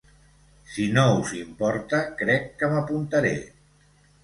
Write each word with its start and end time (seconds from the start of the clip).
Si 0.75 0.85
no 0.95 1.03
us 1.17 1.33
importa, 1.41 2.01
crec 2.23 2.51
que 2.63 2.73
m'apuntaré. 2.73 3.33